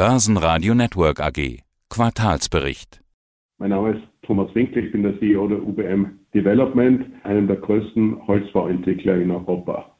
[0.00, 1.58] Börsenradio Network AG.
[1.90, 3.02] Quartalsbericht.
[3.58, 8.26] Mein Name ist Thomas Winkler, ich bin der CEO der UBM Development, einem der größten
[8.26, 9.94] Holzbauentwickler in Europa.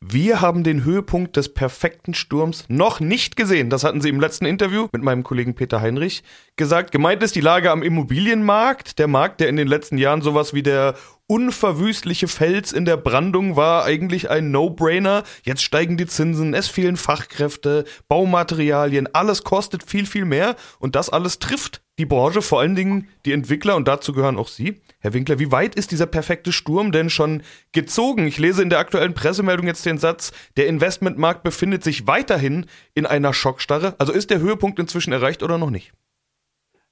[0.00, 3.70] Wir haben den Höhepunkt des perfekten Sturms noch nicht gesehen.
[3.70, 6.24] Das hatten Sie im letzten Interview mit meinem Kollegen Peter Heinrich
[6.56, 6.90] gesagt.
[6.90, 8.98] Gemeint ist die Lage am Immobilienmarkt.
[8.98, 10.94] Der Markt, der in den letzten Jahren sowas wie der
[11.28, 15.22] unverwüstliche Fels in der Brandung war eigentlich ein No-Brainer.
[15.44, 21.10] Jetzt steigen die Zinsen, es fehlen Fachkräfte, Baumaterialien, alles kostet viel, viel mehr und das
[21.10, 24.80] alles trifft die Branche, vor allen Dingen die Entwickler und dazu gehören auch Sie.
[25.00, 27.42] Herr Winkler, wie weit ist dieser perfekte Sturm denn schon
[27.72, 28.26] gezogen?
[28.26, 33.04] Ich lese in der aktuellen Pressemeldung jetzt den Satz, der Investmentmarkt befindet sich weiterhin in
[33.04, 33.96] einer Schockstarre.
[33.98, 35.92] Also ist der Höhepunkt inzwischen erreicht oder noch nicht?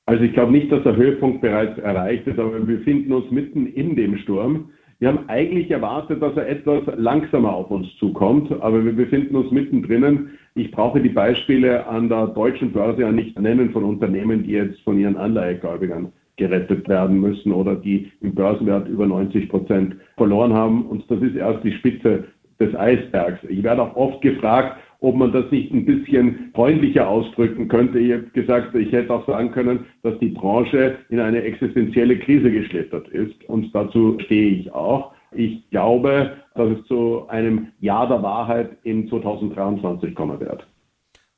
[0.06, 3.66] Also ich glaube nicht, dass der Höhepunkt bereits erreicht ist, aber wir befinden uns mitten
[3.66, 4.70] in dem Sturm.
[5.00, 9.50] Wir haben eigentlich erwartet, dass er etwas langsamer auf uns zukommt, aber wir befinden uns
[9.50, 10.30] mittendrin.
[10.54, 14.80] Ich brauche die Beispiele an der deutschen Börse ja nicht nennen von Unternehmen, die jetzt
[14.82, 20.86] von ihren Anleihegläubigern gerettet werden müssen oder die im Börsenwert über 90 Prozent verloren haben.
[20.86, 22.24] Und das ist erst die Spitze
[22.60, 23.40] des Eisbergs.
[23.48, 28.00] Ich werde auch oft gefragt, ob man das nicht ein bisschen freundlicher ausdrücken könnte.
[28.00, 32.50] Ich habe gesagt, ich hätte auch sagen können, dass die Branche in eine existenzielle Krise
[32.50, 33.44] geschlittert ist.
[33.44, 35.12] Und dazu stehe ich auch.
[35.30, 40.66] Ich glaube, dass es zu einem Jahr der Wahrheit in 2023 kommen wird.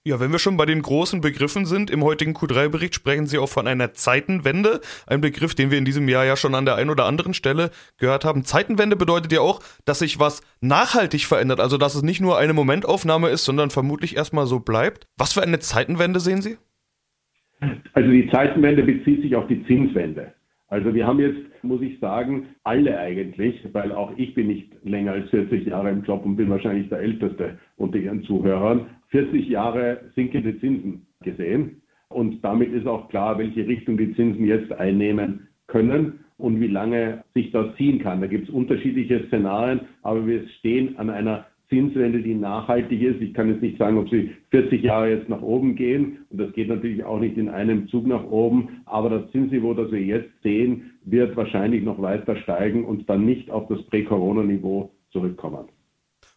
[0.08, 3.50] Ja, wenn wir schon bei den großen Begriffen sind, im heutigen Q3-Bericht sprechen Sie auch
[3.50, 4.80] von einer Zeitenwende.
[5.06, 7.68] Ein Begriff, den wir in diesem Jahr ja schon an der einen oder anderen Stelle
[7.98, 8.42] gehört haben.
[8.42, 11.60] Zeitenwende bedeutet ja auch, dass sich was nachhaltig verändert.
[11.60, 15.06] Also, dass es nicht nur eine Momentaufnahme ist, sondern vermutlich erstmal so bleibt.
[15.18, 16.56] Was für eine Zeitenwende sehen Sie?
[17.92, 20.32] Also, die Zeitenwende bezieht sich auf die Zinswende.
[20.70, 25.12] Also wir haben jetzt, muss ich sagen, alle eigentlich, weil auch ich bin nicht länger
[25.12, 30.10] als 40 Jahre im Job und bin wahrscheinlich der Älteste unter Ihren Zuhörern, 40 Jahre
[30.14, 31.82] sinkende Zinsen gesehen.
[32.08, 37.24] Und damit ist auch klar, welche Richtung die Zinsen jetzt einnehmen können und wie lange
[37.34, 38.20] sich das ziehen kann.
[38.20, 43.20] Da gibt es unterschiedliche Szenarien, aber wir stehen an einer Zinswende, die nachhaltig ist.
[43.20, 46.18] Ich kann jetzt nicht sagen, ob sie 40 Jahre jetzt nach oben gehen.
[46.30, 48.80] Und das geht natürlich auch nicht in einem Zug nach oben.
[48.86, 53.50] Aber das Zinsniveau, das wir jetzt sehen, wird wahrscheinlich noch weiter steigen und dann nicht
[53.50, 55.68] auf das Prä-Corona-Niveau zurückkommen.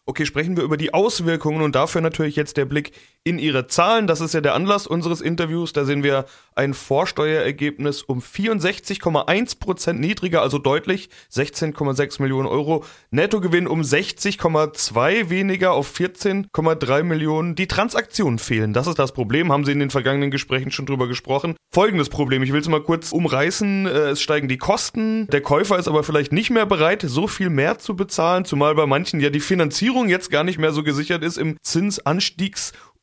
[0.04, 2.90] Okay, sprechen wir über die Auswirkungen und dafür natürlich jetzt der Blick
[3.24, 4.06] in Ihre Zahlen.
[4.06, 5.72] Das ist ja der Anlass unseres Interviews.
[5.72, 12.84] Da sehen wir ein Vorsteuerergebnis um 64,1 Prozent niedriger, also deutlich 16,6 Millionen Euro.
[13.10, 17.54] Nettogewinn um 60,2 weniger auf 14,3 Millionen.
[17.54, 18.72] Die Transaktionen fehlen.
[18.72, 19.52] Das ist das Problem.
[19.52, 21.56] Haben Sie in den vergangenen Gesprächen schon drüber gesprochen.
[21.70, 22.42] Folgendes Problem.
[22.42, 23.86] Ich will es mal kurz umreißen.
[23.86, 25.26] Äh, es steigen die Kosten.
[25.28, 28.86] Der Käufer ist aber vielleicht nicht mehr bereit, so viel mehr zu bezahlen, zumal bei
[28.86, 31.56] manchen ja die Finanzierung jetzt gar nicht mehr so gesichert ist im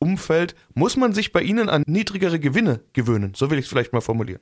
[0.00, 3.32] Zinsanstiegsumfeld, muss man sich bei Ihnen an niedrigere Gewinne gewöhnen.
[3.34, 4.40] So will ich es vielleicht mal formulieren.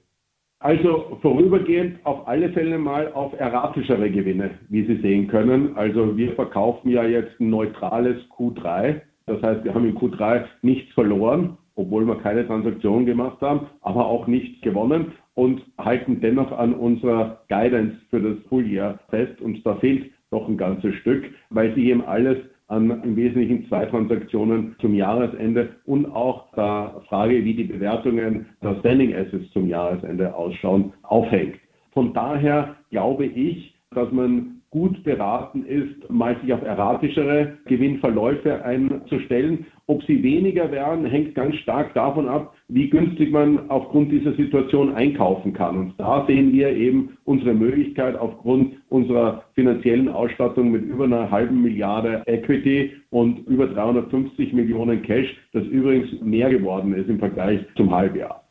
[0.61, 5.77] Also vorübergehend auf alle Fälle mal auf erratischere Gewinne, wie Sie sehen können.
[5.77, 9.01] Also wir verkaufen ja jetzt ein neutrales Q3.
[9.27, 14.07] Das heißt, wir haben im Q3 nichts verloren, obwohl wir keine Transaktion gemacht haben, aber
[14.07, 19.41] auch nichts gewonnen und halten dennoch an unserer Guidance für das Fulljahr fest.
[19.41, 23.87] Und da fehlt doch ein ganzes Stück, weil sich eben alles an im Wesentlichen zwei
[23.87, 30.34] Transaktionen zum Jahresende und auch der Frage, wie die Bewertungen der Standing Assets zum Jahresende
[30.34, 31.56] ausschauen, aufhängt.
[31.93, 39.67] Von daher glaube ich, dass man gut beraten ist, mal sich auf erratischere Gewinnverläufe einzustellen.
[39.87, 44.95] Ob sie weniger werden, hängt ganz stark davon ab, wie günstig man aufgrund dieser Situation
[44.95, 45.77] einkaufen kann.
[45.79, 51.62] Und da sehen wir eben unsere Möglichkeit aufgrund unserer finanziellen Ausstattung mit über einer halben
[51.62, 57.95] Milliarde Equity und über 350 Millionen Cash, das übrigens mehr geworden ist im Vergleich zum
[57.95, 58.48] Halbjahr.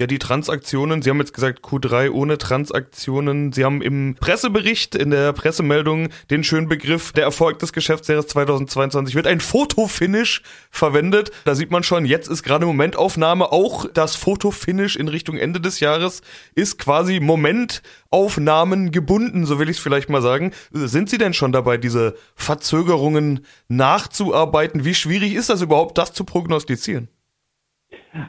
[0.00, 3.52] Ja, die Transaktionen, Sie haben jetzt gesagt Q3 ohne Transaktionen.
[3.52, 9.16] Sie haben im Pressebericht, in der Pressemeldung den schönen Begriff, der Erfolg des Geschäftsjahres 2022
[9.16, 11.32] wird ein Fotofinish verwendet.
[11.46, 13.50] Da sieht man schon, jetzt ist gerade Momentaufnahme.
[13.50, 16.22] Auch das Fotofinish in Richtung Ende des Jahres
[16.54, 20.52] ist quasi Momentaufnahmen gebunden, so will ich es vielleicht mal sagen.
[20.70, 24.84] Sind Sie denn schon dabei, diese Verzögerungen nachzuarbeiten?
[24.84, 27.08] Wie schwierig ist das überhaupt, das zu prognostizieren?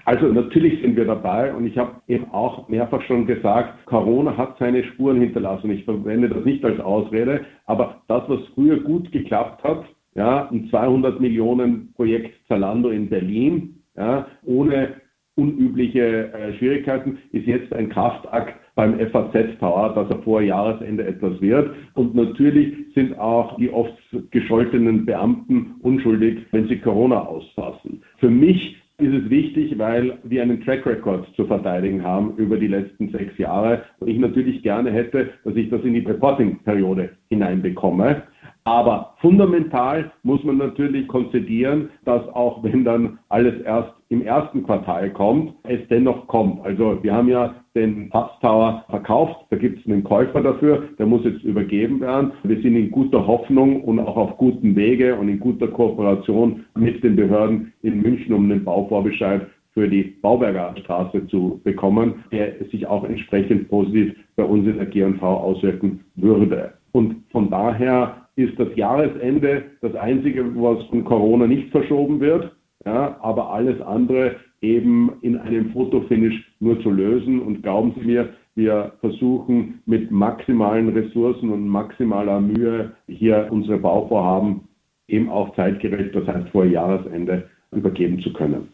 [0.05, 4.57] Also natürlich sind wir dabei und ich habe eben auch mehrfach schon gesagt, Corona hat
[4.59, 5.71] seine Spuren hinterlassen.
[5.71, 10.67] Ich verwende das nicht als Ausrede, aber das, was früher gut geklappt hat, ja, ein
[10.69, 14.95] 200 Millionen Projekt Zalando in Berlin, ja, ohne
[15.35, 21.41] unübliche äh, Schwierigkeiten, ist jetzt ein Kraftakt, beim FAZ Tower, dass er vor Jahresende etwas
[21.41, 21.75] wird.
[21.95, 23.93] Und natürlich sind auch die oft
[24.31, 28.01] gescholtenen Beamten unschuldig, wenn sie Corona ausfassen.
[28.19, 32.67] Für mich ist es wichtig, weil wir einen Track Record zu verteidigen haben über die
[32.67, 38.23] letzten sechs Jahre und ich natürlich gerne hätte, dass ich das in die Reporting-Periode hineinbekomme.
[38.63, 45.11] Aber fundamental muss man natürlich konzidieren, dass auch wenn dann alles erst im ersten Quartal
[45.11, 46.63] kommt, es dennoch kommt.
[46.65, 51.05] Also wir haben ja den Pass Tower verkauft, da gibt es einen Käufer dafür, der
[51.05, 52.31] muss jetzt übergeben werden.
[52.43, 57.03] Wir sind in guter Hoffnung und auch auf gutem Wege und in guter Kooperation mit
[57.03, 62.87] den Behörden in München, um den Bauvorbescheid für die Bauberger Straße zu bekommen, der sich
[62.87, 66.73] auch entsprechend positiv bei uns in der GNV auswirken würde.
[66.91, 72.51] Und von daher ist das Jahresende das Einzige, was von Corona nicht verschoben wird,
[72.85, 77.41] ja, aber alles andere eben in einem Fotofinish nur zu lösen.
[77.41, 84.61] Und glauben Sie mir, wir versuchen mit maximalen Ressourcen und maximaler Mühe hier unsere Bauvorhaben
[85.07, 88.69] eben auch zeitgerecht, das heißt vor Jahresende, übergeben zu können.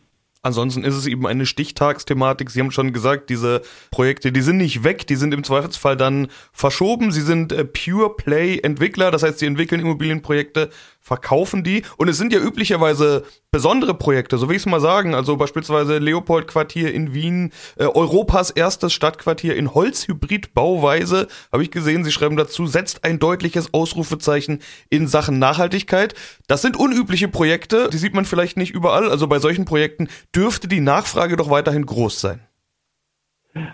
[0.45, 2.51] Ansonsten ist es eben eine Stichtagsthematik.
[2.51, 6.27] Sie haben schon gesagt, diese Projekte, die sind nicht weg, die sind im Zweifelsfall dann
[6.53, 7.11] verschoben.
[7.11, 10.69] Sie sind äh, Pure Play Entwickler, das heißt, sie entwickeln Immobilienprojekte
[11.05, 11.83] verkaufen die.
[11.97, 15.13] Und es sind ja üblicherweise besondere Projekte, so will ich es mal sagen.
[15.13, 22.03] Also beispielsweise Leopold-Quartier in Wien, äh, Europas erstes Stadtquartier in Holzhybrid-Bauweise, habe ich gesehen.
[22.03, 26.15] Sie schreiben dazu, setzt ein deutliches Ausrufezeichen in Sachen Nachhaltigkeit.
[26.47, 29.11] Das sind unübliche Projekte, die sieht man vielleicht nicht überall.
[29.11, 32.39] Also bei solchen Projekten dürfte die Nachfrage doch weiterhin groß sein.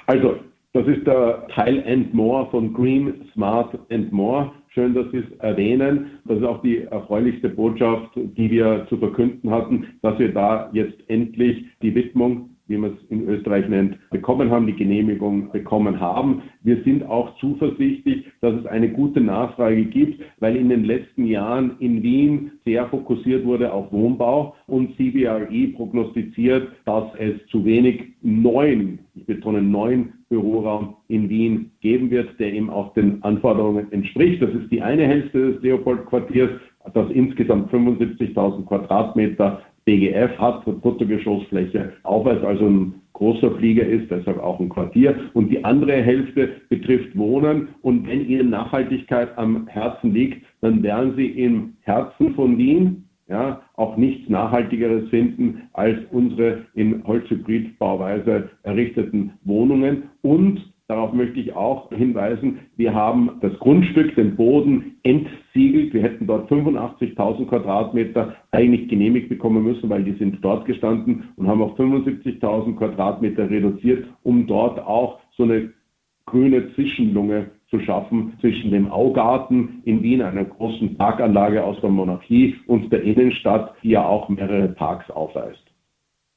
[0.06, 0.36] Also,
[0.74, 4.52] das ist der Teil and More von Green, Smart and More.
[4.74, 6.20] Schön, dass Sie es erwähnen.
[6.24, 10.98] Das ist auch die erfreulichste Botschaft, die wir zu verkünden hatten, dass wir da jetzt
[11.10, 16.42] endlich die Widmung wie man es in Österreich nennt, bekommen haben, die Genehmigung bekommen haben.
[16.64, 21.76] Wir sind auch zuversichtlich, dass es eine gute Nachfrage gibt, weil in den letzten Jahren
[21.80, 29.00] in Wien sehr fokussiert wurde auf Wohnbau und CBRE prognostiziert, dass es zu wenig neuen,
[29.16, 34.42] ich betone neuen Büroraum in Wien geben wird, der eben auch den Anforderungen entspricht.
[34.42, 36.52] Das ist die eine Hälfte des Leopold-Quartiers,
[36.94, 44.58] das insgesamt 75.000 Quadratmeter BGF hat, Bruttogeschossfläche aufweist, also ein großer Flieger ist, deshalb auch
[44.62, 45.16] ein Quartier.
[45.34, 47.68] Und die andere Hälfte betrifft Wohnen.
[47.82, 53.62] Und wenn Ihnen Nachhaltigkeit am Herzen liegt, dann werden Sie im Herzen von Wien ja,
[53.76, 60.04] auch nichts Nachhaltigeres finden als unsere in Holzhybridbauweise errichteten Wohnungen.
[60.22, 65.94] Und Darauf möchte ich auch hinweisen, wir haben das Grundstück, den Boden entsiegelt.
[65.94, 71.48] Wir hätten dort 85.000 Quadratmeter eigentlich genehmigt bekommen müssen, weil die sind dort gestanden und
[71.48, 75.72] haben auf 75.000 Quadratmeter reduziert, um dort auch so eine
[76.26, 82.58] grüne Zwischenlunge zu schaffen zwischen dem Augarten in Wien, einer großen Parkanlage aus der Monarchie,
[82.68, 85.71] und der Innenstadt, die ja auch mehrere Parks aufweist.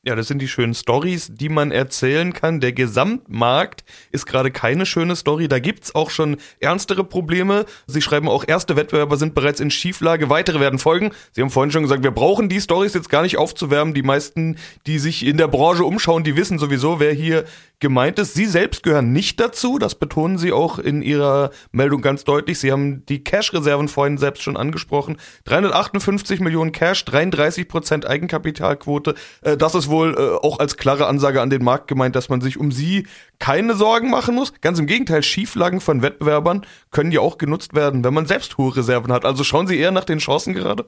[0.06, 2.60] Ja, das sind die schönen Stories, die man erzählen kann.
[2.60, 5.48] Der Gesamtmarkt ist gerade keine schöne Story.
[5.48, 7.64] Da gibt's auch schon ernstere Probleme.
[7.86, 11.12] Sie schreiben auch, erste Wettbewerber sind bereits in Schieflage, weitere werden folgen.
[11.32, 13.94] Sie haben vorhin schon gesagt, wir brauchen die Stories jetzt gar nicht aufzuwärmen.
[13.94, 17.46] Die meisten, die sich in der Branche umschauen, die wissen sowieso, wer hier
[17.80, 18.34] gemeint ist.
[18.34, 19.78] Sie selbst gehören nicht dazu.
[19.78, 22.58] Das betonen Sie auch in Ihrer Meldung ganz deutlich.
[22.58, 25.16] Sie haben die Cash-Reserven vorhin selbst schon angesprochen.
[25.44, 29.14] 358 Millionen Cash, 33 Prozent Eigenkapitalquote.
[29.42, 32.40] Äh, das ist wohl äh, auch als klare Ansage an den Markt gemeint, dass man
[32.40, 33.06] sich um sie
[33.38, 34.52] keine Sorgen machen muss.
[34.60, 38.76] Ganz im Gegenteil, Schieflagen von Wettbewerbern können ja auch genutzt werden, wenn man selbst hohe
[38.76, 39.24] Reserven hat.
[39.24, 40.86] Also schauen Sie eher nach den Chancen gerade?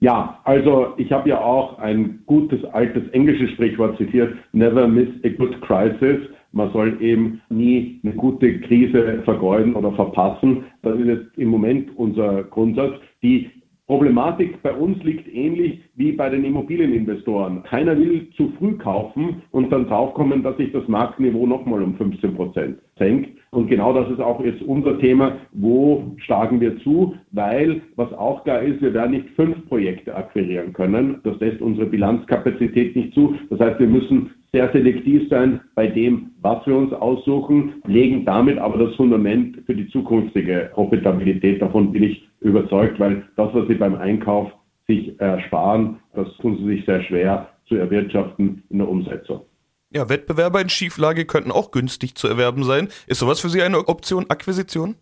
[0.00, 5.28] Ja, also ich habe ja auch ein gutes altes englisches Sprichwort zitiert, never miss a
[5.28, 6.20] good crisis.
[6.52, 10.64] Man soll eben nie eine gute Krise vergeuden oder verpassen.
[10.82, 12.94] Das ist jetzt im Moment unser Grundsatz.
[13.22, 13.50] Die
[13.86, 17.62] Problematik bei uns liegt ähnlich wie bei den Immobilieninvestoren.
[17.64, 22.34] Keiner will zu früh kaufen und dann draufkommen, dass sich das Marktniveau nochmal um 15
[22.34, 23.38] Prozent senkt.
[23.50, 25.36] Und genau das ist auch jetzt unser Thema.
[25.52, 27.14] Wo schlagen wir zu?
[27.32, 31.20] Weil, was auch klar ist, wir werden nicht fünf Projekte akquirieren können.
[31.24, 33.36] Das lässt unsere Bilanzkapazität nicht zu.
[33.48, 38.58] Das heißt, wir müssen sehr selektiv sein bei dem, was wir uns aussuchen, legen damit
[38.58, 41.60] aber das Fundament für die zukünftige Profitabilität.
[41.60, 44.50] Davon bin ich überzeugt, weil das, was Sie beim Einkauf
[44.86, 49.42] sich ersparen, das tun Sie sich sehr schwer zu erwirtschaften in der Umsetzung.
[49.90, 52.88] Ja, Wettbewerber in Schieflage könnten auch günstig zu erwerben sein.
[53.06, 54.96] Ist sowas für Sie eine Option Akquisition?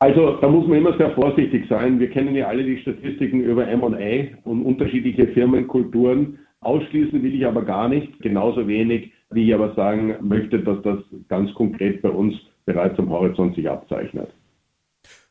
[0.00, 2.00] Also da muss man immer sehr vorsichtig sein.
[2.00, 6.38] Wir kennen ja alle die Statistiken über M&A und unterschiedliche Firmenkulturen.
[6.60, 10.98] Ausschließen will ich aber gar nicht, genauso wenig, wie ich aber sagen möchte, dass das
[11.28, 12.34] ganz konkret bei uns
[12.64, 14.30] bereits am Horizont sich abzeichnet.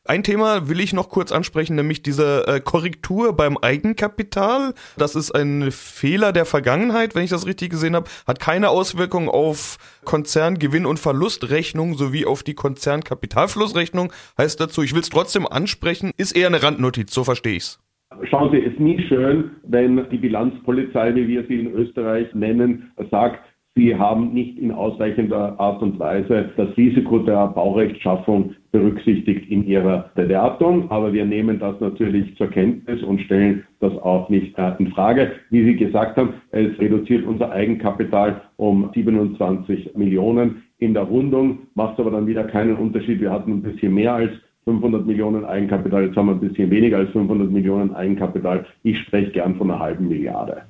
[0.08, 4.72] Ein Thema will ich noch kurz ansprechen, nämlich diese äh, Korrektur beim Eigenkapital.
[4.96, 8.08] Das ist ein Fehler der Vergangenheit, wenn ich das richtig gesehen habe.
[8.26, 14.10] Hat keine Auswirkung auf Konzerngewinn- und Verlustrechnung sowie auf die Konzernkapitalflussrechnung.
[14.38, 17.78] Heißt dazu, ich will es trotzdem ansprechen, ist eher eine Randnotiz, so verstehe ich's.
[18.30, 22.92] Schauen Sie, es ist nie schön, wenn die Bilanzpolizei, wie wir sie in Österreich nennen,
[23.10, 23.40] sagt,
[23.78, 30.10] Sie haben nicht in ausreichender Art und Weise das Risiko der Baurechtschaffung berücksichtigt in Ihrer
[30.16, 30.90] Bewertung.
[30.90, 35.30] Aber wir nehmen das natürlich zur Kenntnis und stellen das auch nicht äh, in Frage.
[35.50, 40.64] Wie Sie gesagt haben, es reduziert unser Eigenkapital um 27 Millionen.
[40.80, 43.20] In der Rundung macht aber dann wieder keinen Unterschied.
[43.20, 44.32] Wir hatten ein bisschen mehr als
[44.64, 48.66] 500 Millionen Eigenkapital, jetzt haben wir ein bisschen weniger als 500 Millionen Eigenkapital.
[48.82, 50.62] Ich spreche gern von einer halben Milliarde.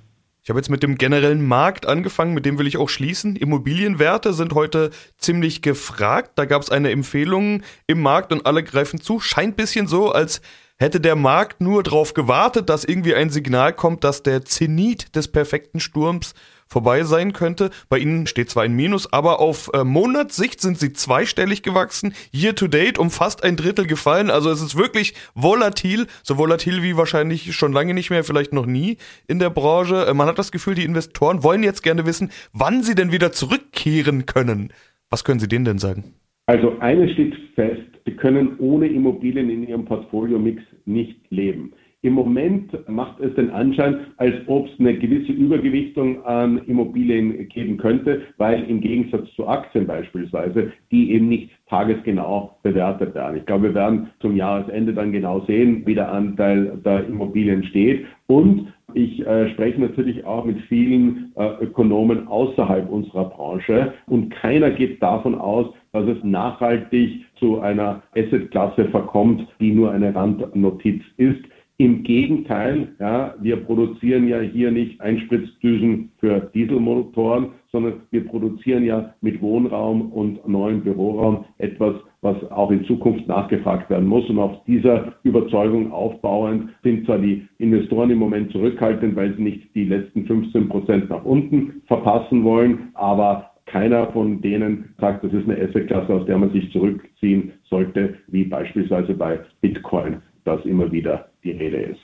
[0.49, 3.37] Ich habe jetzt mit dem generellen Markt angefangen, mit dem will ich auch schließen.
[3.37, 4.89] Immobilienwerte sind heute
[5.19, 6.31] ziemlich gefragt.
[6.37, 9.21] Da gab es eine Empfehlung im Markt und alle greifen zu.
[9.21, 10.41] Scheint bisschen so, als
[10.79, 15.29] hätte der Markt nur darauf gewartet, dass irgendwie ein Signal kommt, dass der Zenit des
[15.29, 16.33] perfekten Sturms
[16.69, 17.71] vorbei sein könnte.
[17.89, 22.15] Bei ihnen steht zwar ein Minus, aber auf äh, Monatssicht sind sie zweistellig gewachsen.
[22.33, 24.31] Year to date um fast ein Drittel gefallen.
[24.31, 28.67] Also es ist wirklich volatil, so volatil wie wahrscheinlich schon lange nicht mehr, vielleicht noch
[28.67, 30.07] nie in der Branche.
[30.07, 33.33] Äh, man hat das Gefühl, die Investoren wollen jetzt gerne wissen, wann sie denn wieder
[33.33, 34.73] zurückkehren können.
[35.11, 36.05] Was können Sie denen denn sagen?
[36.47, 41.73] Also eines steht fest, Sie können ohne Immobilien in Ihrem Portfolio-Mix nicht leben.
[42.03, 47.77] Im Moment macht es den Anschein, als ob es eine gewisse Übergewichtung an Immobilien geben
[47.77, 53.39] könnte, weil im Gegensatz zu Aktien beispielsweise, die eben nicht tagesgenau bewertet werden.
[53.39, 58.07] Ich glaube, wir werden zum Jahresende dann genau sehen, wie der Anteil der Immobilien steht.
[58.29, 64.71] Und ich äh, spreche natürlich auch mit vielen äh, Ökonomen außerhalb unserer Branche und keiner
[64.71, 71.41] geht davon aus, dass es nachhaltig zu einer Assetklasse verkommt, die nur eine Randnotiz ist.
[71.81, 79.15] Im Gegenteil, ja, wir produzieren ja hier nicht Einspritzdüsen für Dieselmotoren, sondern wir produzieren ja
[79.21, 84.29] mit Wohnraum und neuem Büroraum etwas, was auch in Zukunft nachgefragt werden muss.
[84.29, 89.73] Und auf dieser Überzeugung aufbauend sind zwar die Investoren im Moment zurückhaltend, weil sie nicht
[89.77, 95.49] die letzten 15 Prozent nach unten verpassen wollen, aber keiner von denen sagt, das ist
[95.49, 101.31] eine Assetklasse, aus der man sich zurückziehen sollte, wie beispielsweise bei Bitcoin das immer wieder
[101.45, 102.01] die Rede ist.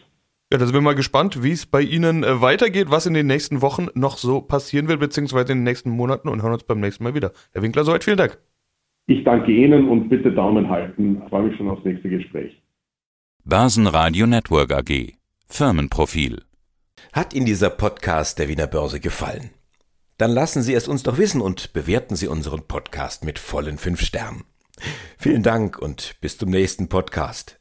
[0.53, 3.27] Ja, da sind wir mal gespannt, wie es bei Ihnen äh, weitergeht, was in den
[3.27, 6.81] nächsten Wochen noch so passieren wird, beziehungsweise in den nächsten Monaten und hören uns beim
[6.81, 7.33] nächsten Mal wieder.
[7.53, 8.39] Herr Winkler, soweit vielen Dank.
[9.07, 11.23] Ich danke Ihnen und bitte Daumen halten.
[11.23, 12.63] Ich freue mich schon aufs nächste Gespräch.
[13.45, 15.15] Börsenradio Network AG.
[15.49, 16.43] Firmenprofil.
[17.13, 19.51] Hat Ihnen dieser Podcast der Wiener Börse gefallen?
[20.19, 24.01] Dann lassen Sie es uns doch wissen und bewerten Sie unseren Podcast mit vollen fünf
[24.01, 24.45] Sternen.
[25.19, 27.61] Vielen Dank und bis zum nächsten Podcast.